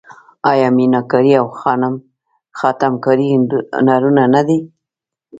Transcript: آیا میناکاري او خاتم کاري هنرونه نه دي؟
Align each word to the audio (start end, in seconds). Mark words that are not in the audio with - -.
آیا 0.51 0.67
میناکاري 0.77 1.33
او 1.41 1.47
خاتم 2.59 2.93
کاري 3.05 3.27
هنرونه 3.33 4.23
نه 4.33 4.41
دي؟ 4.47 4.59